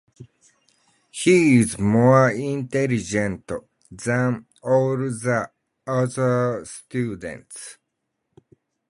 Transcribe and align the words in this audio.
He 1.11 1.59
is 1.59 1.77
more 1.77 2.31
intelligent 2.31 3.51
than 3.91 4.47
all 4.63 4.97
the 4.97 5.51
other 5.85 6.65
students. 6.65 7.77